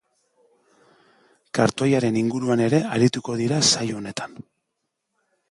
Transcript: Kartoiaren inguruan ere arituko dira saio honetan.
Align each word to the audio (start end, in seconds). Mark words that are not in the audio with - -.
Kartoiaren 1.57 2.17
inguruan 2.23 2.65
ere 2.69 2.81
arituko 2.97 3.37
dira 3.43 3.61
saio 3.75 4.01
honetan. 4.01 4.37